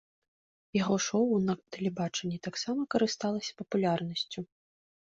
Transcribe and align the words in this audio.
Яго 0.77 0.95
шоў 1.09 1.27
на 1.49 1.53
тэлебачанні 1.77 2.41
таксама 2.49 2.81
карысталася 2.97 3.51
папулярнасцю. 3.63 4.39